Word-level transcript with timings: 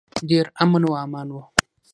ډیر 0.29 0.45
امن 0.63 0.83
و 0.87 0.91
امان 1.03 1.27
و. 1.33 1.37